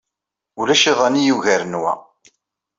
[0.59, 1.93] Ulac iḍan ay yugaren wa.